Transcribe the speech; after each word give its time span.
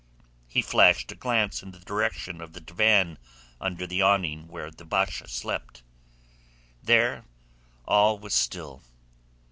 He 0.47 0.63
flashed 0.63 1.11
a 1.11 1.15
glance 1.15 1.61
in 1.61 1.69
the 1.69 1.79
direction 1.79 2.41
of 2.41 2.53
the 2.53 2.59
divan 2.59 3.19
under 3.59 3.85
the 3.85 4.01
awning 4.01 4.47
where 4.47 4.71
the 4.71 4.83
Basha 4.83 5.27
slept. 5.27 5.83
There 6.81 7.25
all 7.85 8.17
was 8.17 8.33
still. 8.33 8.81